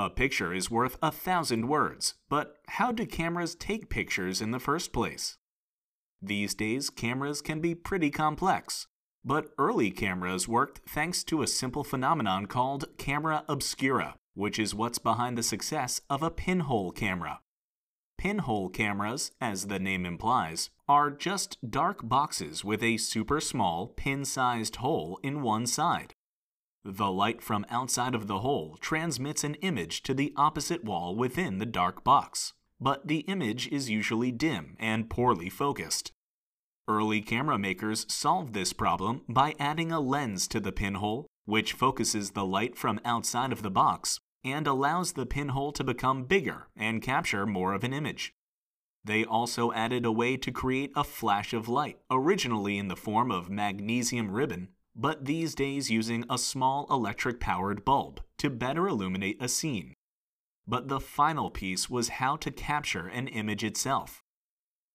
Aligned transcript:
A 0.00 0.08
picture 0.08 0.54
is 0.54 0.70
worth 0.70 0.96
a 1.02 1.10
thousand 1.10 1.66
words, 1.66 2.14
but 2.28 2.58
how 2.68 2.92
do 2.92 3.04
cameras 3.04 3.56
take 3.56 3.90
pictures 3.90 4.40
in 4.40 4.52
the 4.52 4.60
first 4.60 4.92
place? 4.92 5.38
These 6.22 6.54
days, 6.54 6.88
cameras 6.88 7.42
can 7.42 7.60
be 7.60 7.74
pretty 7.74 8.12
complex, 8.12 8.86
but 9.24 9.48
early 9.58 9.90
cameras 9.90 10.46
worked 10.46 10.88
thanks 10.88 11.24
to 11.24 11.42
a 11.42 11.48
simple 11.48 11.82
phenomenon 11.82 12.46
called 12.46 12.84
camera 12.96 13.42
obscura, 13.48 14.14
which 14.34 14.60
is 14.60 14.72
what's 14.72 15.00
behind 15.00 15.36
the 15.36 15.42
success 15.42 16.00
of 16.08 16.22
a 16.22 16.30
pinhole 16.30 16.92
camera. 16.92 17.40
Pinhole 18.18 18.68
cameras, 18.68 19.32
as 19.40 19.66
the 19.66 19.80
name 19.80 20.06
implies, 20.06 20.70
are 20.88 21.10
just 21.10 21.58
dark 21.68 22.08
boxes 22.08 22.64
with 22.64 22.84
a 22.84 22.98
super 22.98 23.40
small, 23.40 23.88
pin 23.88 24.24
sized 24.24 24.76
hole 24.76 25.18
in 25.24 25.42
one 25.42 25.66
side. 25.66 26.14
The 26.90 27.12
light 27.12 27.42
from 27.42 27.66
outside 27.68 28.14
of 28.14 28.28
the 28.28 28.38
hole 28.38 28.78
transmits 28.80 29.44
an 29.44 29.56
image 29.56 30.02
to 30.04 30.14
the 30.14 30.32
opposite 30.38 30.82
wall 30.82 31.14
within 31.14 31.58
the 31.58 31.66
dark 31.66 32.02
box, 32.02 32.54
but 32.80 33.06
the 33.06 33.18
image 33.28 33.68
is 33.68 33.90
usually 33.90 34.32
dim 34.32 34.74
and 34.80 35.10
poorly 35.10 35.50
focused. 35.50 36.12
Early 36.88 37.20
camera 37.20 37.58
makers 37.58 38.06
solved 38.08 38.54
this 38.54 38.72
problem 38.72 39.20
by 39.28 39.54
adding 39.60 39.92
a 39.92 40.00
lens 40.00 40.48
to 40.48 40.60
the 40.60 40.72
pinhole, 40.72 41.26
which 41.44 41.74
focuses 41.74 42.30
the 42.30 42.46
light 42.46 42.74
from 42.74 43.00
outside 43.04 43.52
of 43.52 43.60
the 43.60 43.70
box 43.70 44.18
and 44.42 44.66
allows 44.66 45.12
the 45.12 45.26
pinhole 45.26 45.72
to 45.72 45.84
become 45.84 46.24
bigger 46.24 46.68
and 46.74 47.02
capture 47.02 47.44
more 47.44 47.74
of 47.74 47.84
an 47.84 47.92
image. 47.92 48.32
They 49.04 49.26
also 49.26 49.72
added 49.72 50.06
a 50.06 50.12
way 50.12 50.38
to 50.38 50.50
create 50.50 50.92
a 50.96 51.04
flash 51.04 51.52
of 51.52 51.68
light, 51.68 51.98
originally 52.10 52.78
in 52.78 52.88
the 52.88 52.96
form 52.96 53.30
of 53.30 53.50
magnesium 53.50 54.30
ribbon, 54.30 54.68
but 54.98 55.24
these 55.24 55.54
days 55.54 55.90
using 55.90 56.24
a 56.28 56.36
small 56.36 56.86
electric 56.90 57.38
powered 57.38 57.84
bulb 57.84 58.20
to 58.36 58.50
better 58.50 58.88
illuminate 58.88 59.40
a 59.40 59.48
scene. 59.48 59.94
But 60.66 60.88
the 60.88 61.00
final 61.00 61.50
piece 61.50 61.88
was 61.88 62.08
how 62.08 62.36
to 62.38 62.50
capture 62.50 63.06
an 63.06 63.28
image 63.28 63.62
itself. 63.62 64.20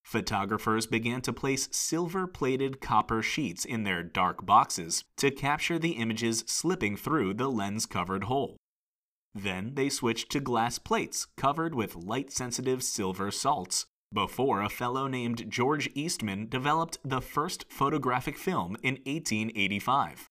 Photographers 0.03 0.85
began 0.85 1.21
to 1.21 1.31
place 1.31 1.69
silver 1.71 2.27
plated 2.27 2.81
copper 2.81 3.21
sheets 3.21 3.63
in 3.63 3.85
their 3.85 4.03
dark 4.03 4.45
boxes 4.45 5.05
to 5.17 5.31
capture 5.31 5.79
the 5.79 5.93
images 5.93 6.43
slipping 6.45 6.97
through 6.97 7.35
the 7.35 7.49
lens 7.49 7.85
covered 7.85 8.25
hole. 8.25 8.57
Then 9.33 9.75
they 9.75 9.87
switched 9.87 10.29
to 10.33 10.41
glass 10.41 10.77
plates 10.77 11.27
covered 11.37 11.73
with 11.73 11.95
light 11.95 12.31
sensitive 12.31 12.83
silver 12.83 13.31
salts 13.31 13.85
before 14.13 14.61
a 14.61 14.69
fellow 14.69 15.07
named 15.07 15.49
George 15.49 15.89
Eastman 15.95 16.47
developed 16.47 16.97
the 17.03 17.21
first 17.21 17.65
photographic 17.69 18.37
film 18.37 18.77
in 18.83 18.95
1885. 19.05 20.29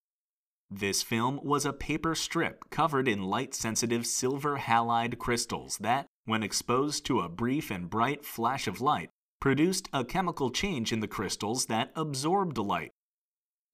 This 0.70 1.02
film 1.02 1.41
was 1.42 1.66
a 1.66 1.72
paper 1.72 2.14
strip 2.14 2.70
covered 2.70 3.08
in 3.08 3.25
light 3.25 3.55
sensitive 3.55 4.06
silver 4.06 4.56
halide 4.58 5.19
crystals 5.19 5.77
that, 5.78 6.06
when 6.25 6.42
exposed 6.42 7.05
to 7.06 7.20
a 7.20 7.28
brief 7.28 7.70
and 7.70 7.91
bright 7.91 8.25
flash 8.25 8.66
of 8.66 8.80
light, 8.80 9.10
produced 9.41 9.88
a 9.92 10.05
chemical 10.05 10.50
change 10.50 10.92
in 10.92 11.00
the 11.00 11.08
crystals 11.08 11.66
that 11.66 11.91
absorbed 11.94 12.56
light. 12.56 12.92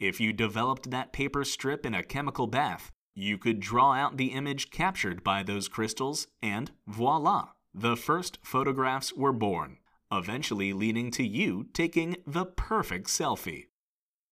If 0.01 0.21
you 0.21 0.33
developed 0.33 0.91
that 0.91 1.13
paper 1.13 1.45
strip 1.45 1.85
in 1.85 1.95
a 1.95 2.03
chemical 2.03 2.47
bath, 2.47 2.91
you 3.15 3.37
could 3.37 3.61
draw 3.61 3.95
out 3.95 4.17
the 4.17 4.33
image 4.33 4.71
captured 4.71 5.23
by 5.23 5.43
those 5.43 5.69
crystals, 5.69 6.27
and 6.41 6.71
voila, 6.87 7.49
the 7.75 7.97
first 7.97 8.39
photographs 8.43 9.13
were 9.13 9.33
born 9.33 9.79
eventually 10.11 10.73
leading 10.73 11.11
to 11.13 11.23
you 11.27 11.67
taking 11.73 12.17
the 12.27 12.45
perfect 12.45 13.09
selfie. 13.09 13.67